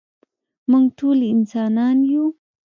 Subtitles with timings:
[0.69, 2.25] مونږ ټول انسانان يو.